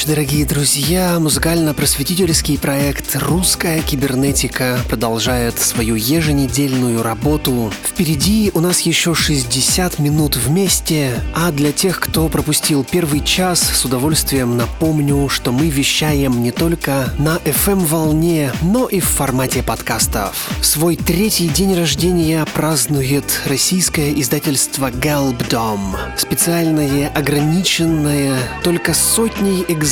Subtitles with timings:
[0.00, 1.18] Ночи, дорогие друзья!
[1.20, 7.70] Музыкально-просветительский проект «Русская кибернетика» продолжает свою еженедельную работу.
[7.84, 13.84] Впереди у нас еще 60 минут вместе, а для тех, кто пропустил первый час, с
[13.84, 20.48] удовольствием напомню, что мы вещаем не только на FM-волне, но и в формате подкастов.
[20.62, 25.94] Свой третий день рождения празднует российское издательство «Галбдом».
[26.16, 29.89] Специальное, ограниченное, только сотней экземпляров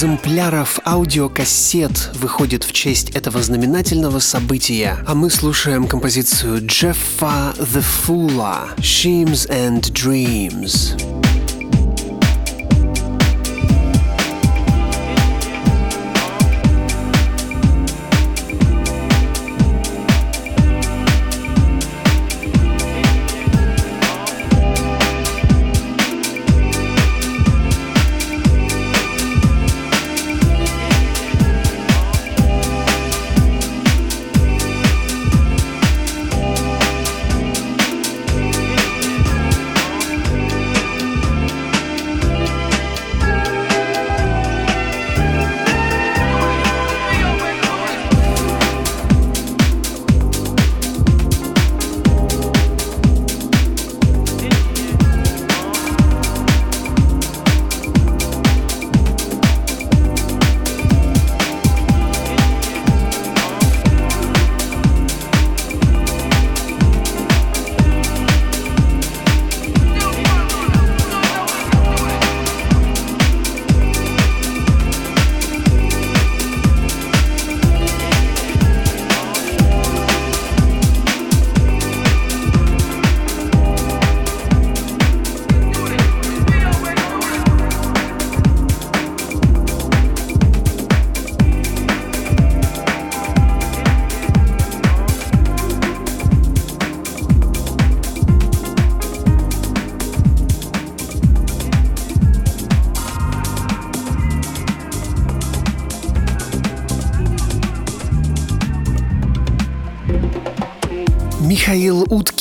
[0.85, 9.51] аудиокассет выходит в честь этого знаменательного события, а мы слушаем композицию Джеффа The Foola «Sheams
[9.51, 11.38] and Dreams».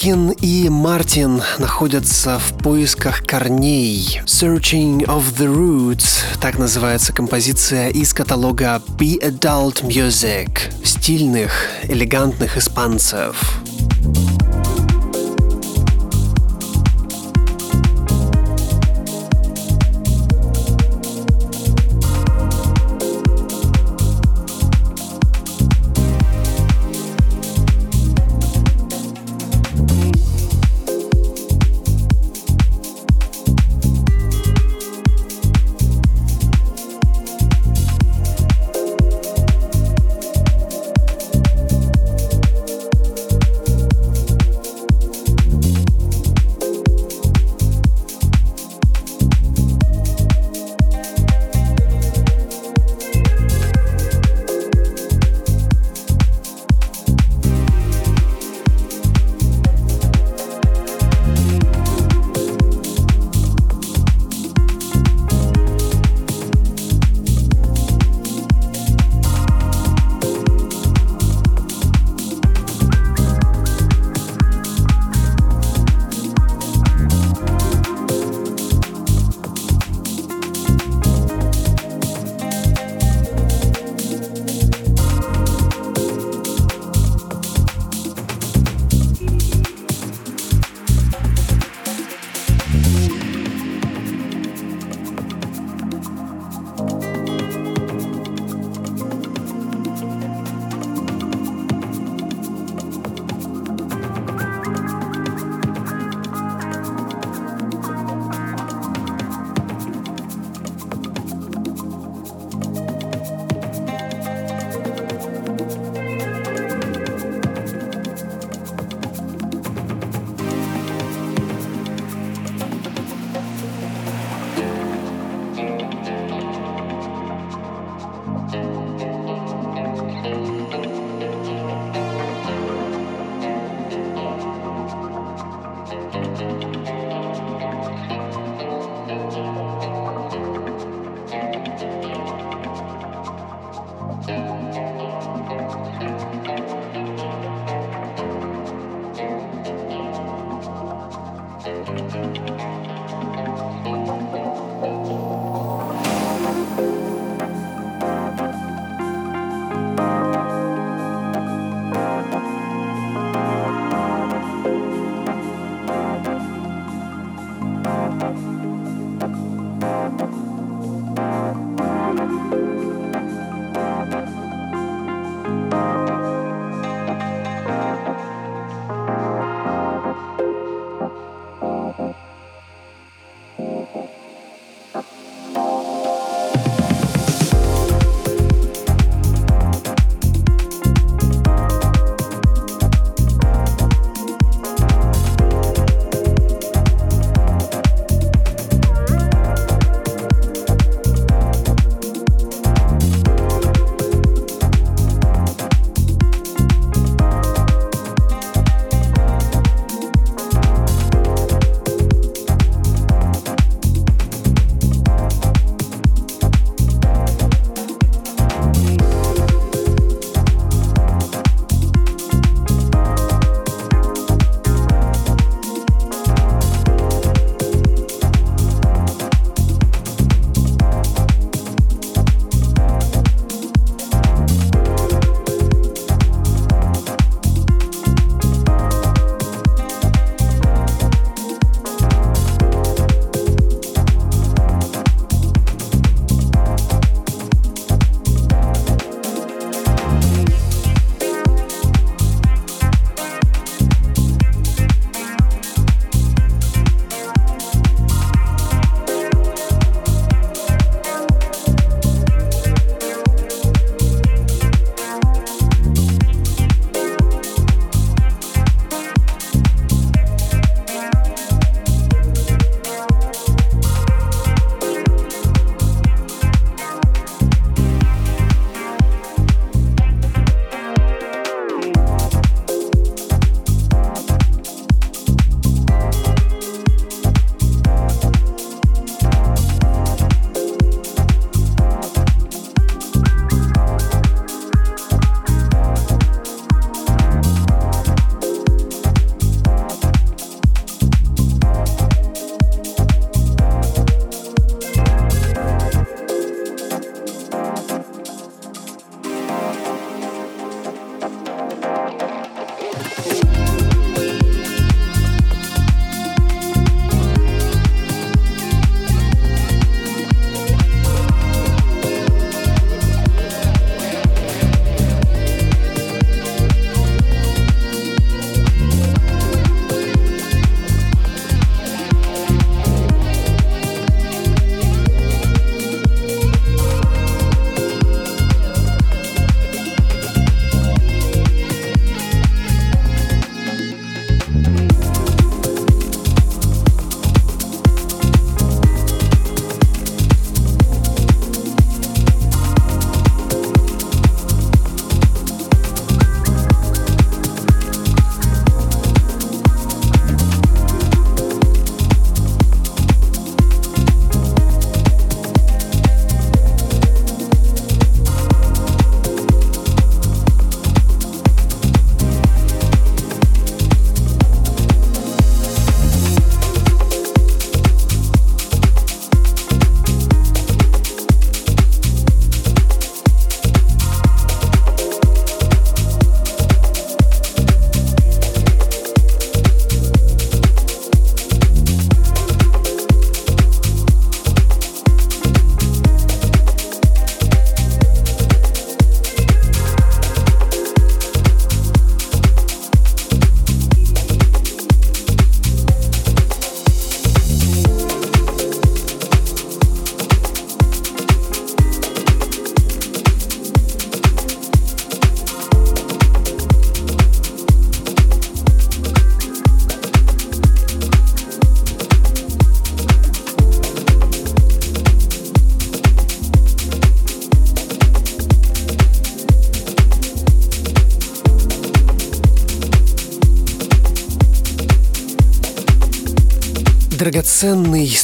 [0.08, 4.22] Уткин и Мартин находятся в поисках корней.
[4.26, 11.52] Searching of the Roots, так называется композиция из каталога Be Adult Music, стильных,
[11.84, 13.67] элегантных испанцев.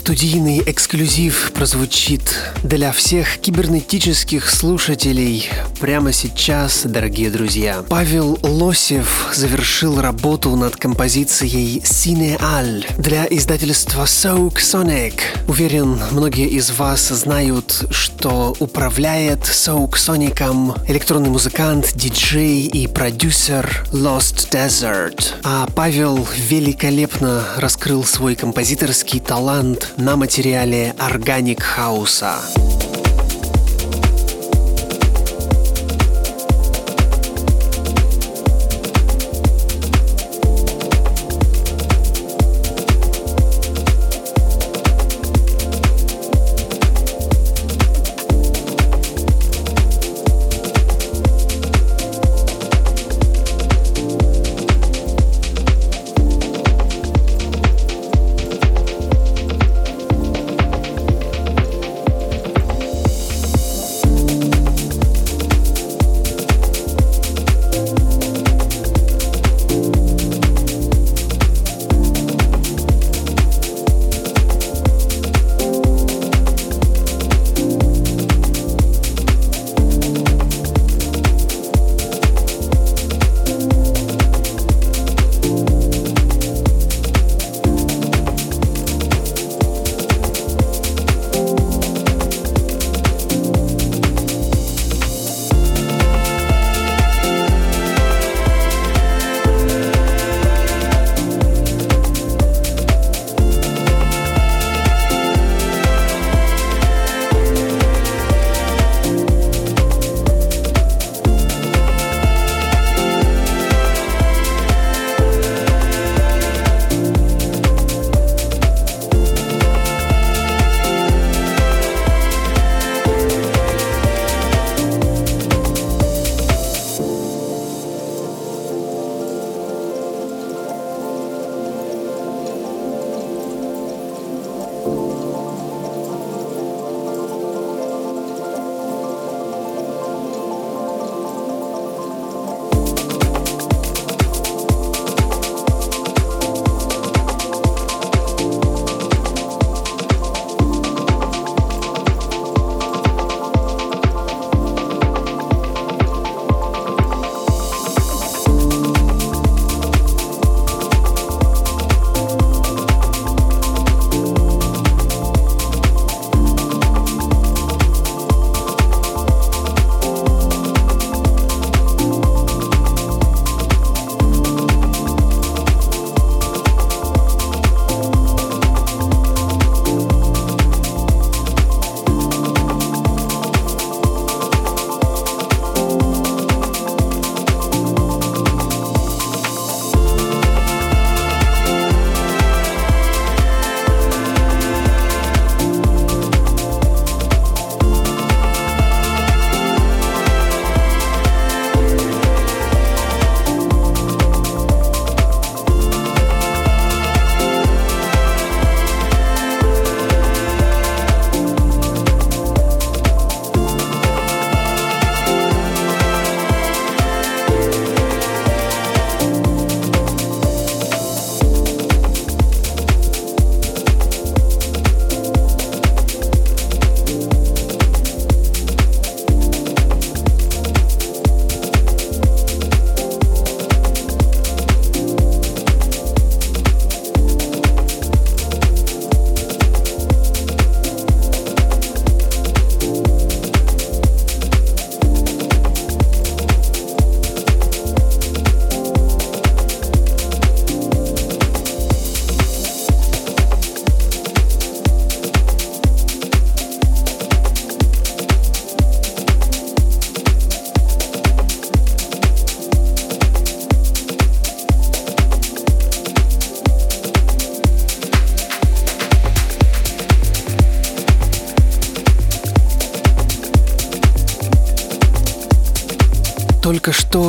[0.04, 5.50] Студийный эксклюзив прозвучит для всех кибернетических слушателей
[5.84, 7.84] прямо сейчас, дорогие друзья.
[7.90, 15.16] Павел Лосев завершил работу над композицией «Синеаль» для издательства Soak Sonic.
[15.50, 24.52] Уверен, многие из вас знают, что управляет Soak Соником электронный музыкант, диджей и продюсер Lost
[24.52, 25.34] Desert.
[25.44, 32.38] А Павел великолепно раскрыл свой композиторский талант на материале органик хауса.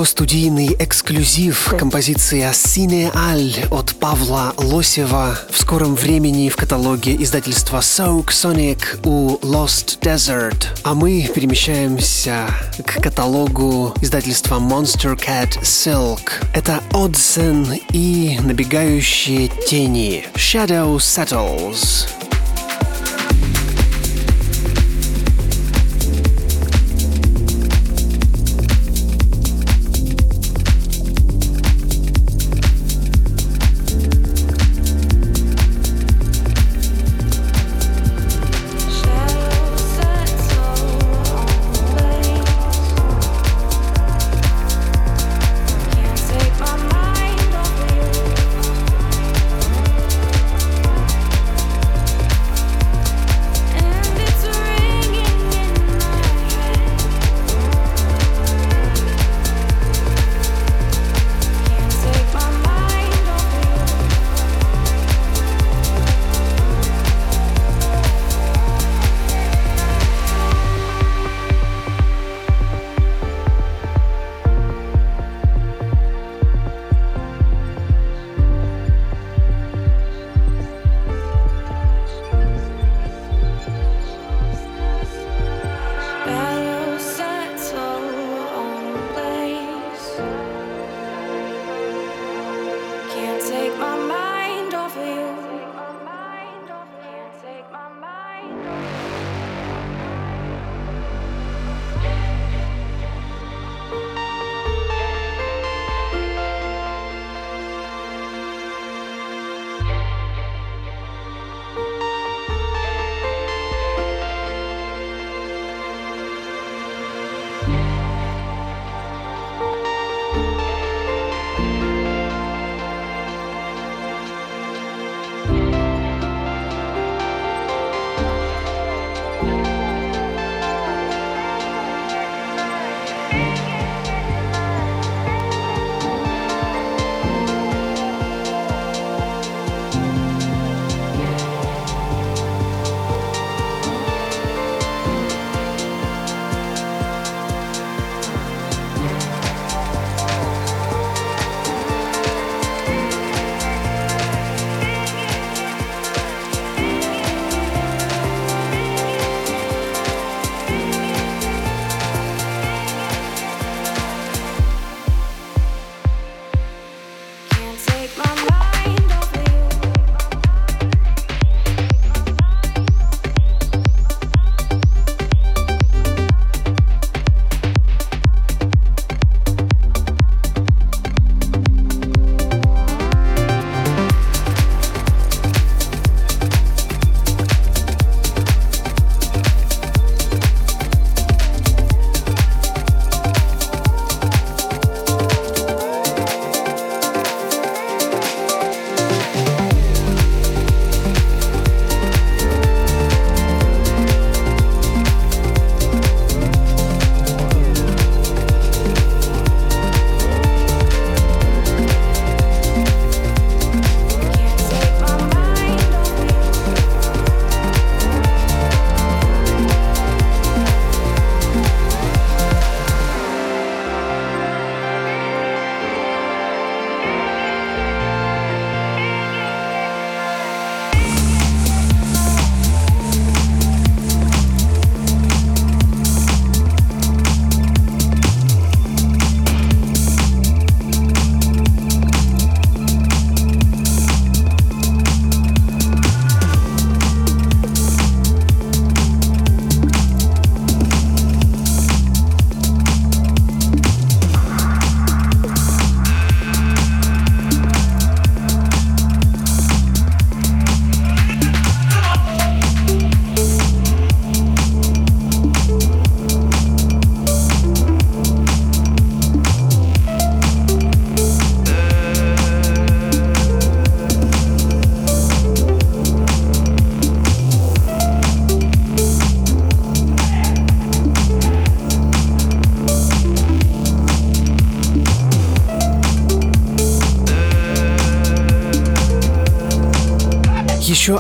[0.05, 8.27] Студийный эксклюзив композиция «Сине Аль» от Павла Лосева в скором времени в каталоге издательства Soak
[8.27, 10.67] Sonic у Lost Desert.
[10.83, 12.47] А мы перемещаемся
[12.85, 16.33] к каталогу издательства Monster Cat Silk.
[16.55, 22.09] Это Одсен и набегающие тени Shadow Settles.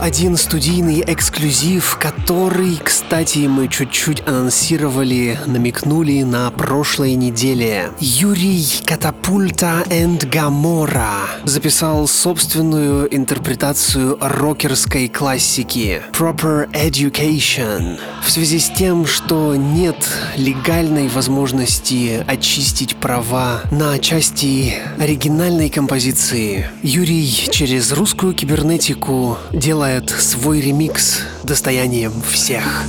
[0.05, 7.91] Один студийный эксклюзив, который, кстати, мы чуть-чуть анонсировали, намекнули на прошлой неделе.
[8.01, 19.07] Юрий Катапульта энд Гамора записал собственную интерпретацию рокерской классики Proper Education в связи с тем,
[19.07, 19.97] что нет
[20.37, 26.71] легальной возможности очистить права на части оригинальной композиции.
[26.83, 32.85] Юрий через русскую кибернетику делает свой ремикс достоянием всех.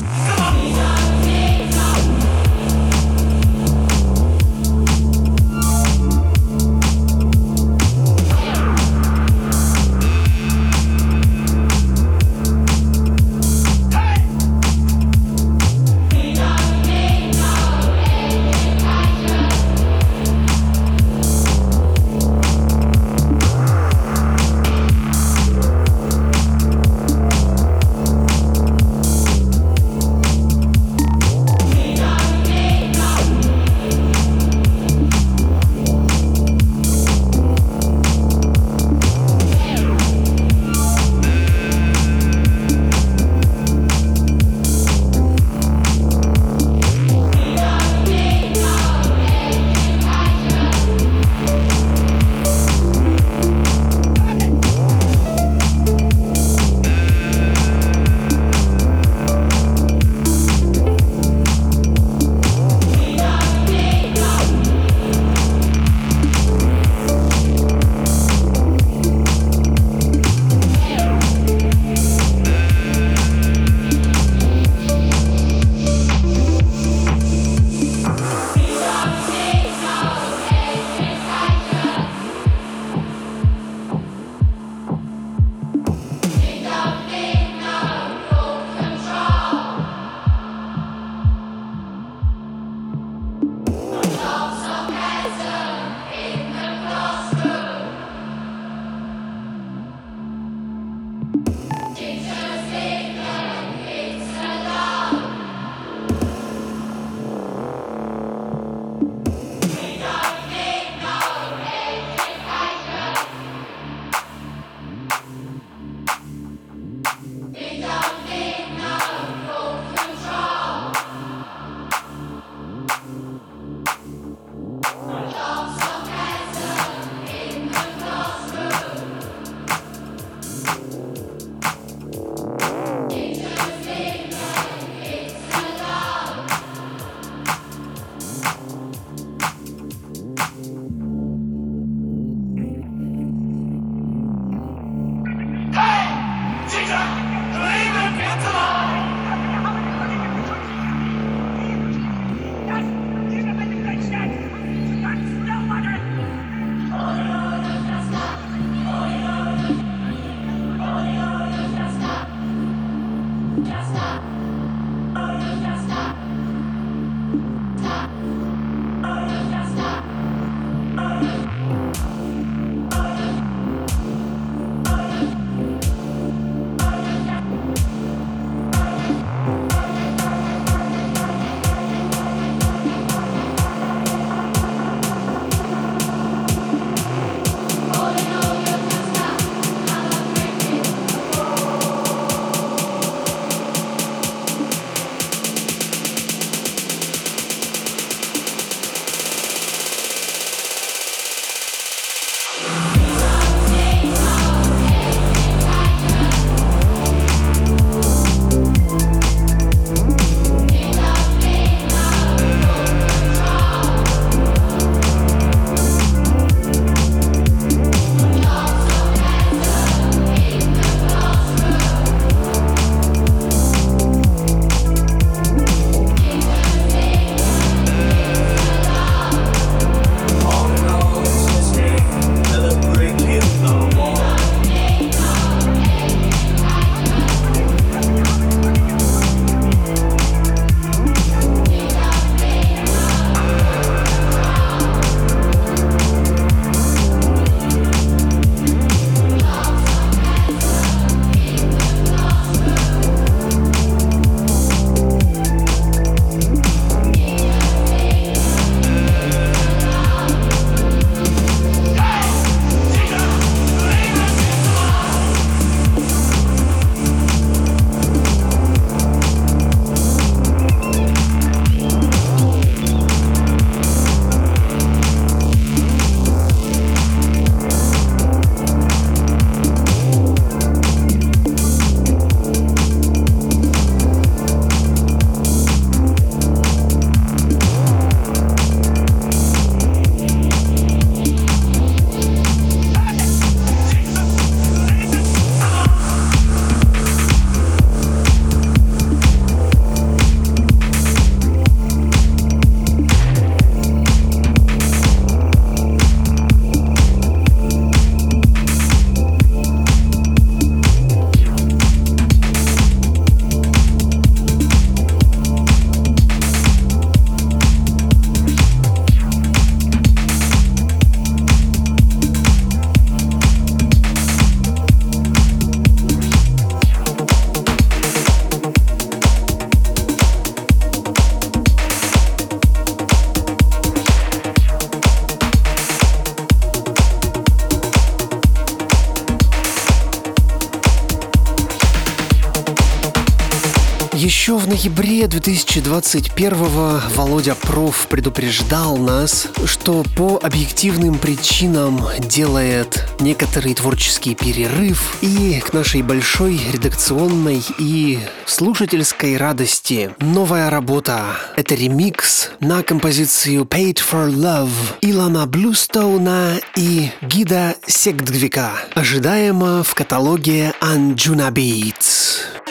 [344.75, 355.61] Ноябре 2021 Володя Проф предупреждал нас, что по объективным причинам делает некоторый творческий перерыв и
[355.65, 361.23] к нашей большой редакционной и слушательской радости новая работа.
[361.55, 370.73] Это ремикс на композицию Paid for Love Илана Блюстоуна и Гида Сегдгвика, ожидаемо в каталоге
[370.81, 372.64] Anjuna Beats.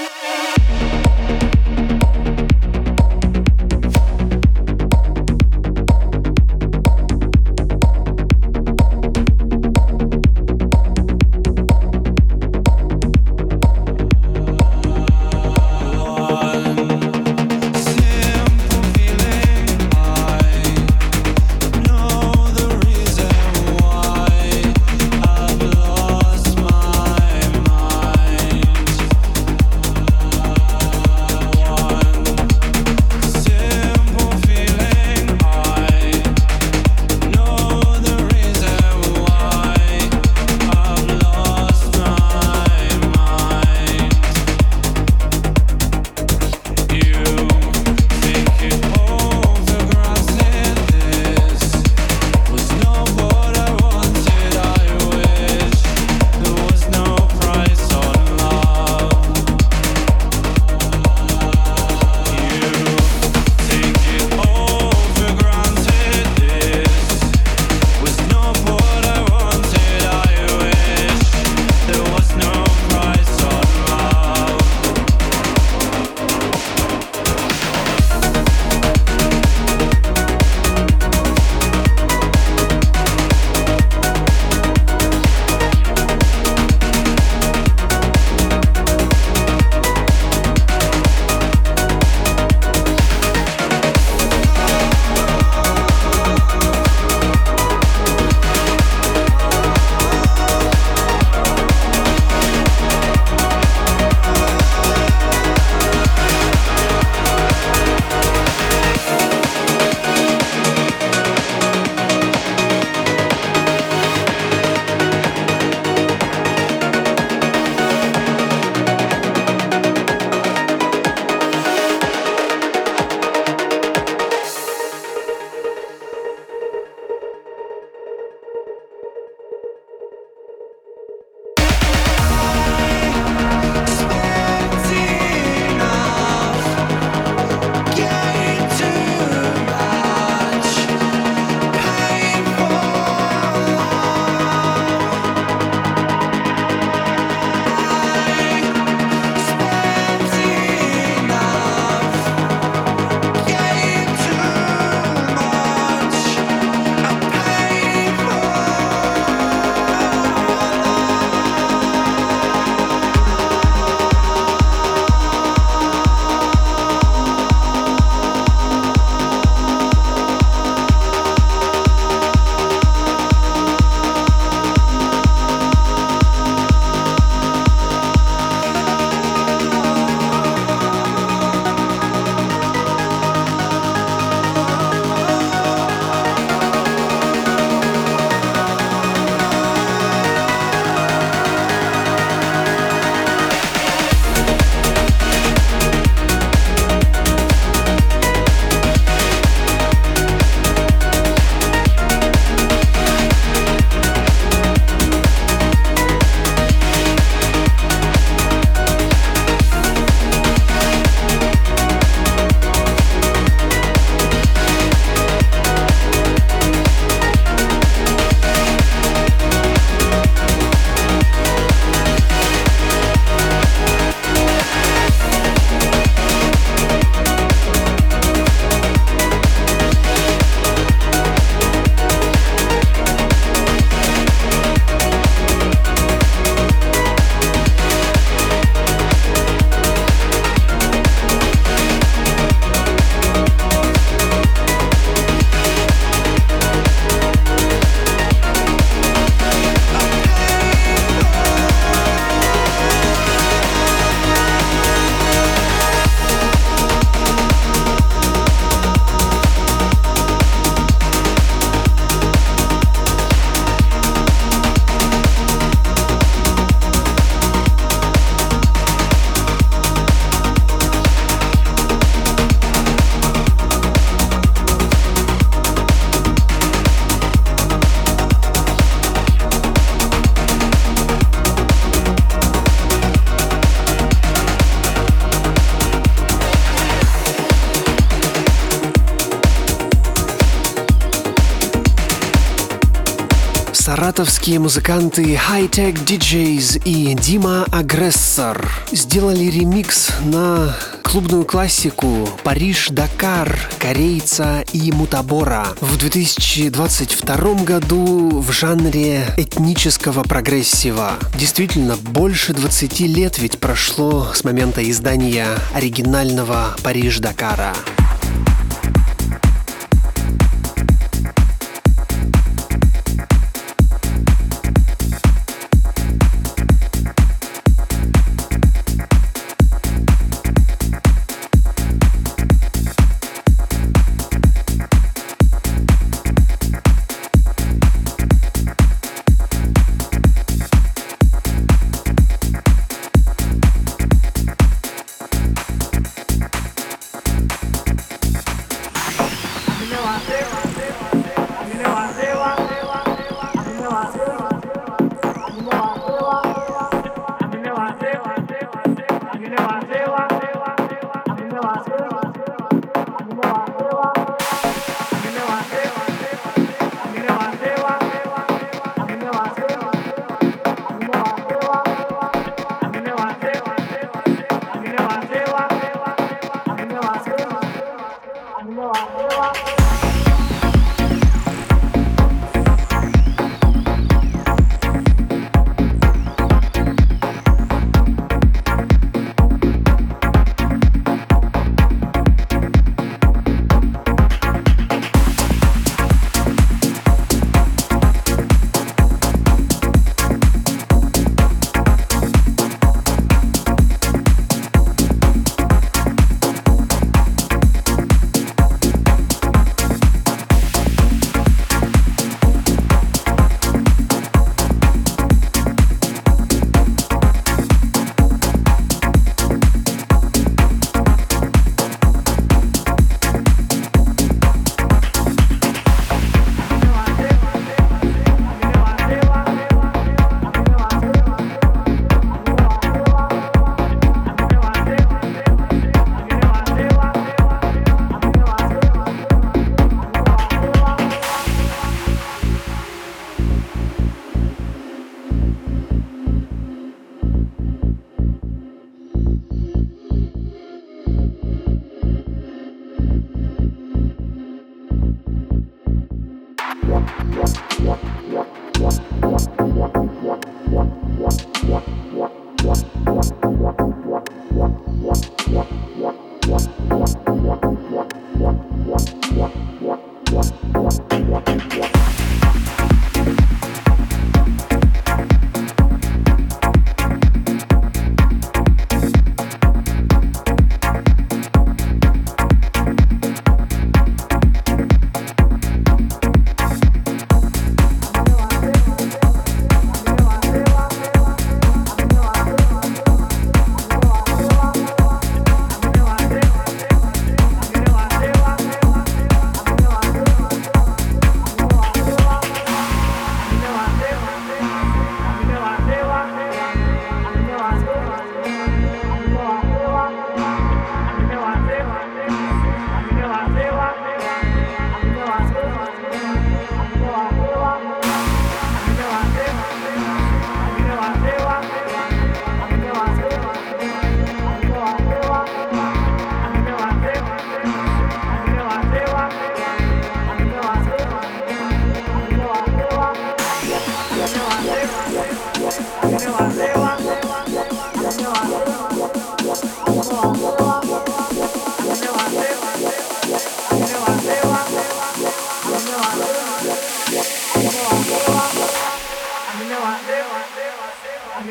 [294.25, 304.65] Саратовские музыканты High Tech DJs и Дима Агрессор сделали ремикс на клубную классику «Париж-Дакар» корейца
[304.73, 311.19] и Мутабора в 2022 году в жанре этнического прогрессива.
[311.39, 317.75] Действительно, больше 20 лет ведь прошло с момента издания оригинального «Париж-Дакара».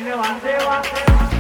[0.03, 1.32] Dewa, Dewa, Dewa.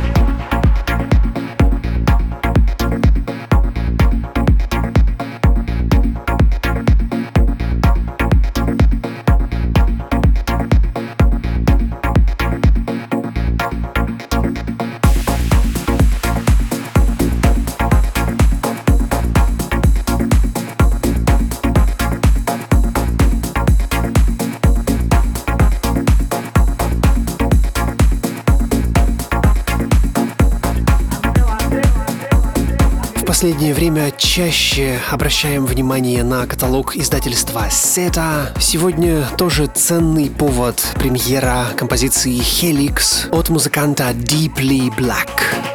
[33.43, 38.53] Последнее время чаще обращаем внимание на каталог издательства Сета.
[38.57, 45.72] Сегодня тоже ценный повод премьера композиции Helix от музыканта Deeply Black.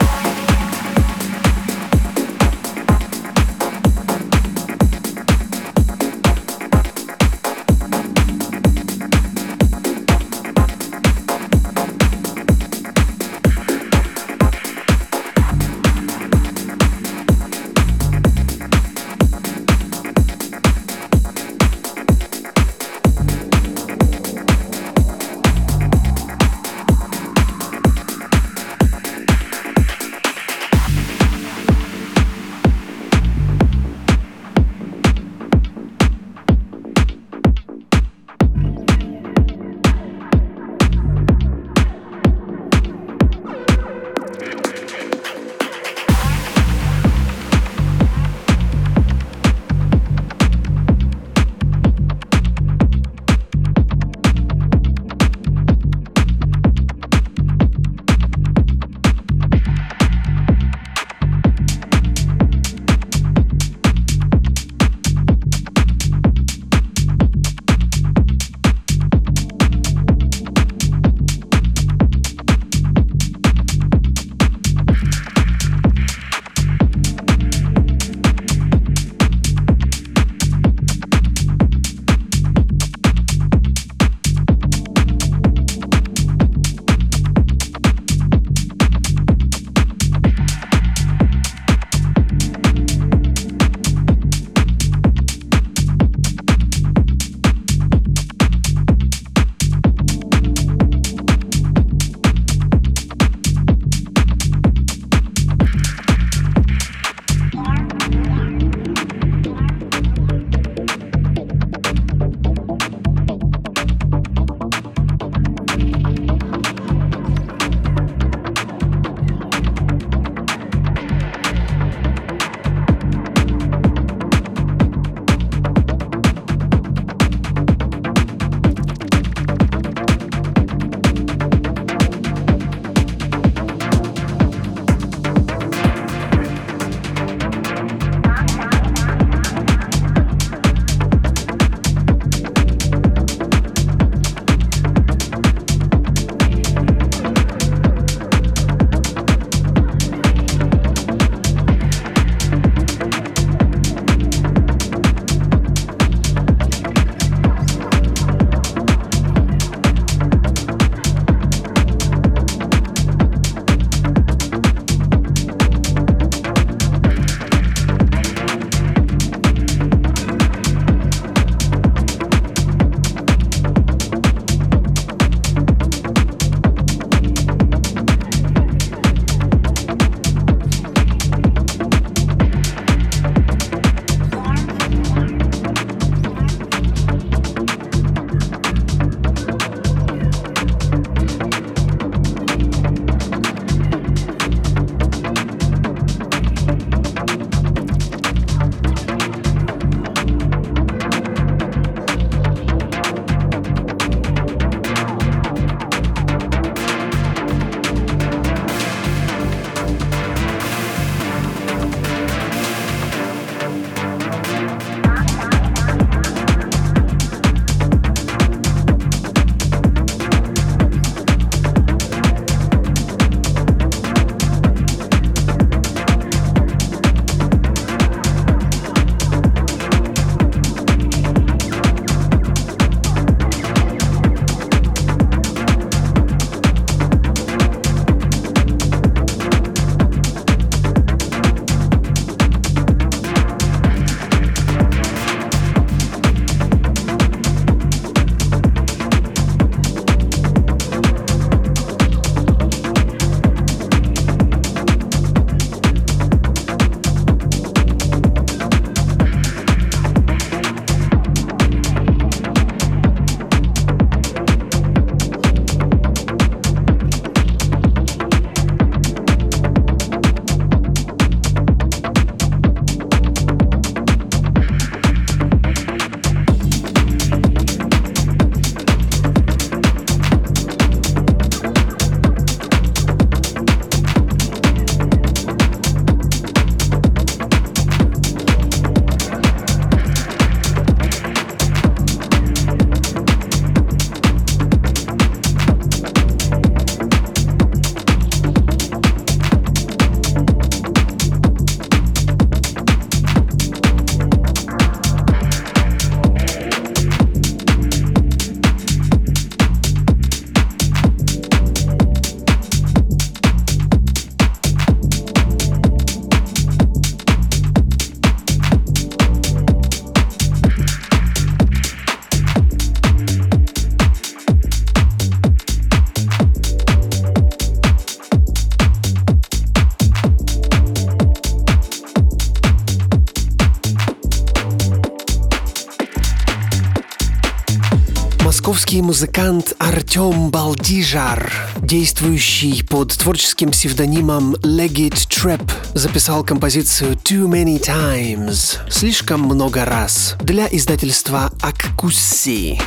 [338.89, 345.61] Московский музыкант Артем Балдижар, действующий под творческим псевдонимом Legit Trap,
[345.93, 352.81] записал композицию Too Many Times, слишком много раз, для издательства Аккуси.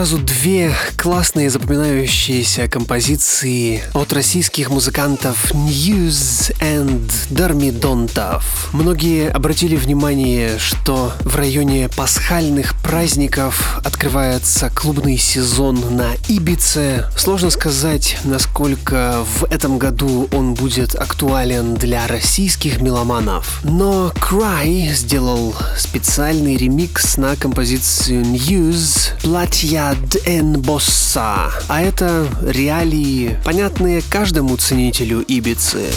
[0.00, 8.70] Сразу две классные запоминающиеся композиции от российских музыкантов News and Дормидонтов.
[8.72, 17.04] Многие обратили внимание, что в районе пасхальных праздников открывается клубный сезон на Ибице.
[17.14, 23.60] Сложно сказать, насколько в этом году он будет актуален для российских меломанов.
[23.64, 29.10] Но Cry сделал специальный ремикс на композицию News
[30.24, 31.50] En Bossa.
[31.68, 35.90] А это реалии, понятные каждому ценителю Ибицы.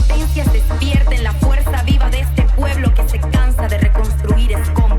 [0.00, 4.89] potencias despierten la fuerza viva de este pueblo que se cansa de reconstruir escombros.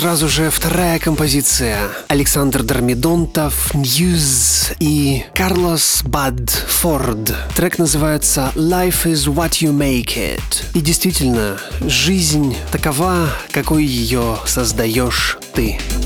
[0.00, 1.90] Сразу же вторая композиция.
[2.08, 7.34] Александр Дормидонтов, Ньюз и Карлос Бадфорд.
[7.54, 10.40] Трек называется «Life is what you make it».
[10.72, 15.78] И действительно, жизнь такова, какой ее создаешь ты.
[15.78, 15.99] every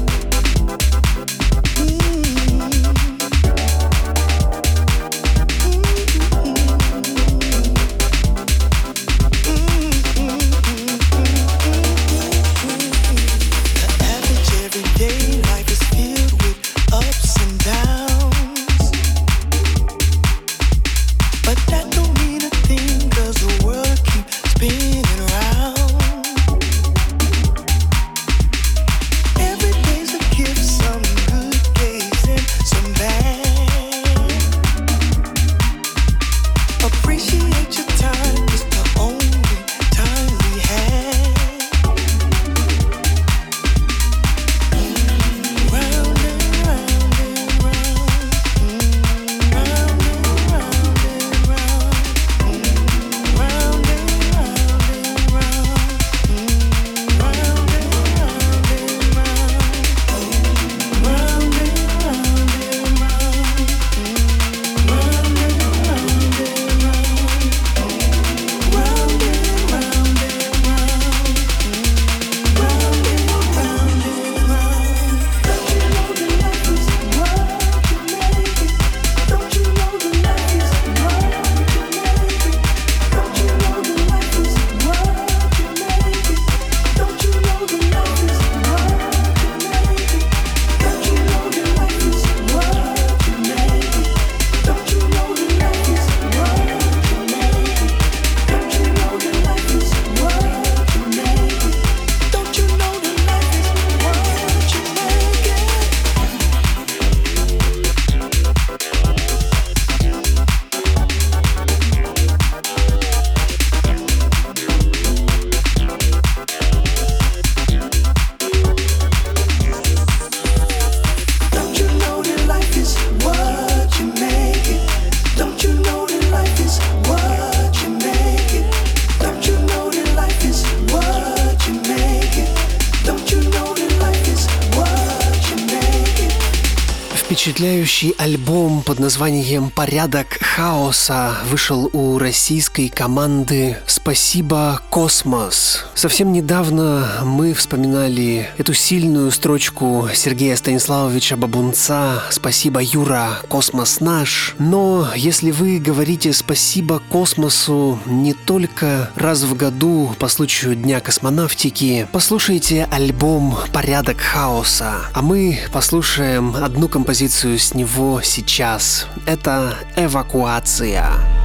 [138.05, 145.85] Впечатляющий альбом под названием «Порядок хаоса» вышел у российской команды «Спасибо, космос».
[145.95, 154.55] Совсем недавно мы вспоминали эту сильную строчку Сергея Станиславовича Бабунца «Спасибо, Юра, космос наш».
[154.61, 162.07] Но если вы говорите «Спасибо космосу» не только раз в году по случаю Дня космонавтики,
[162.13, 169.09] послушайте альбом «Порядок хаоса», а мы послушаем одну композицию с него сейчас.
[169.27, 170.44] Это «Эвакуация».
[170.61, 171.44] 情况。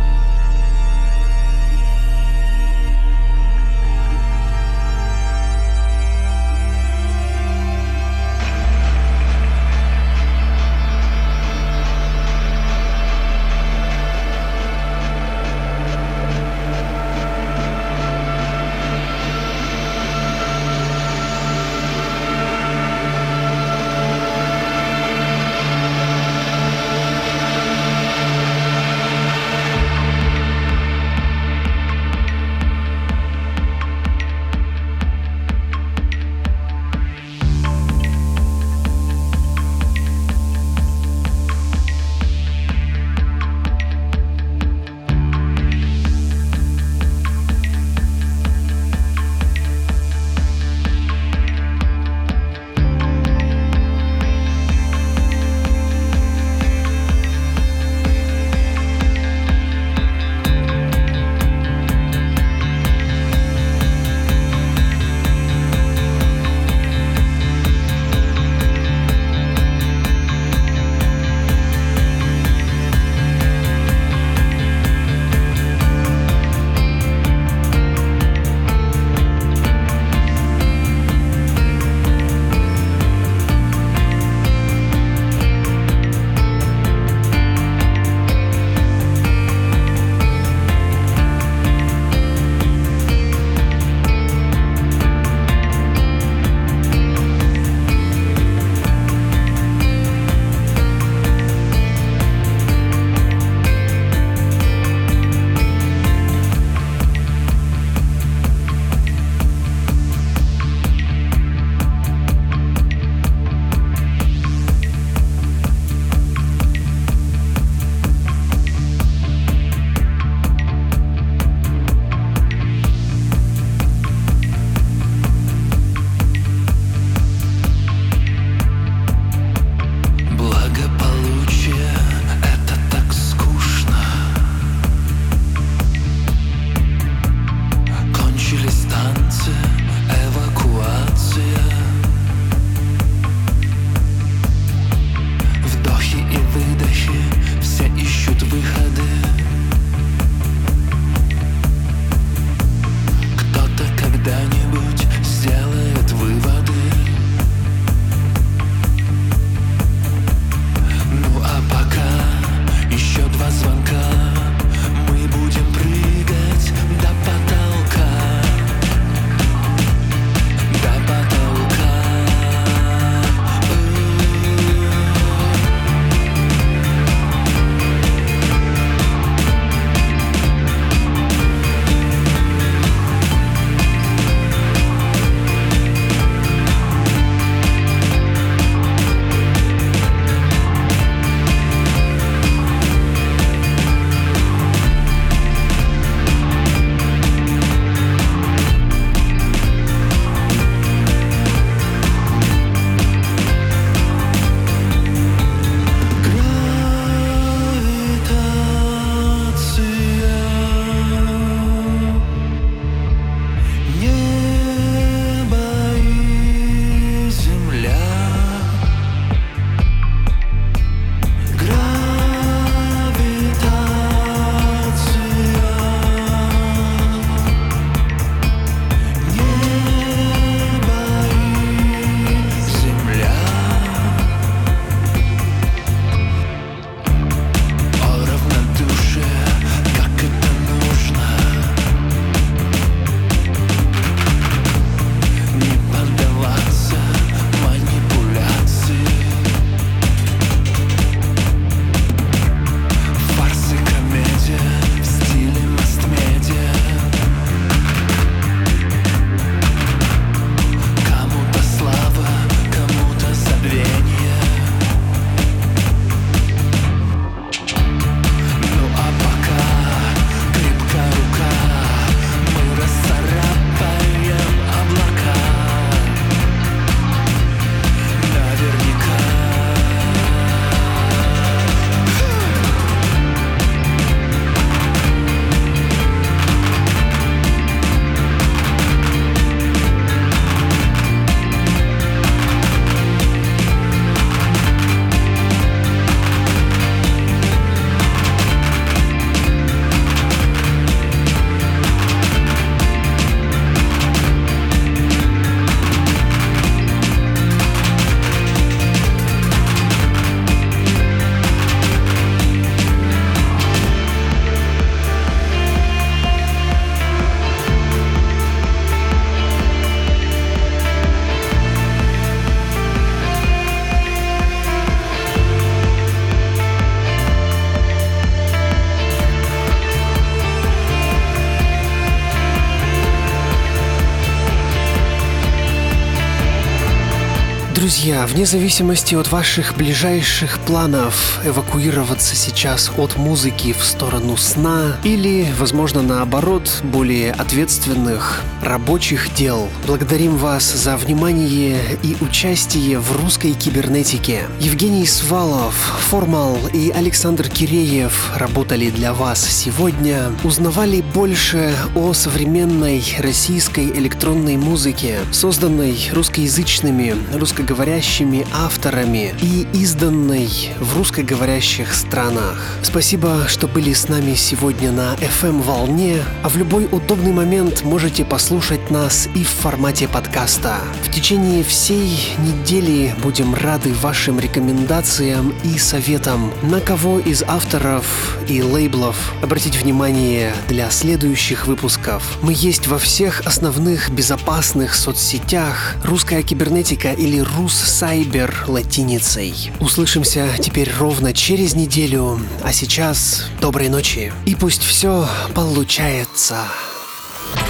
[337.89, 345.47] Друзья, вне зависимости от ваших ближайших планов эвакуироваться сейчас от музыки в сторону сна или,
[345.57, 354.43] возможно, наоборот, более ответственных рабочих дел, благодарим вас за внимание и участие в русской кибернетике.
[354.59, 355.73] Евгений Свалов,
[356.09, 365.17] Формал и Александр Киреев работали для вас сегодня, узнавали больше о современной российской электронной музыке,
[365.31, 370.49] созданной русскоязычными, русско русскоговорящими авторами и изданной
[370.81, 372.61] в русскоговорящих странах.
[372.83, 378.91] Спасибо, что были с нами сегодня на FM-волне, а в любой удобный момент можете послушать
[378.91, 380.79] нас и в формате подкаста.
[381.03, 388.05] В течение всей недели будем рады вашим рекомендациям и советам, на кого из авторов
[388.49, 392.39] и лейблов обратить внимание для следующих выпусков.
[392.41, 399.53] Мы есть во всех основных безопасных соцсетях «Русская кибернетика» или Союз Сайбер латиницей.
[399.79, 404.33] Услышимся теперь ровно через неделю, а сейчас доброй ночи.
[404.47, 406.63] И пусть все получается.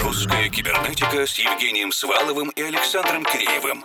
[0.02, 3.84] Русская кибернетика с Евгением Сваловым и Александром Киреевым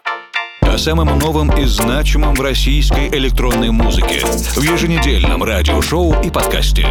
[0.60, 6.88] о самом новом и значимом в российской электронной музыке в еженедельном радиошоу и подкасте.